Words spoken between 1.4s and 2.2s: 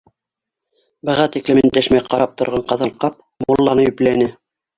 өндәшмәй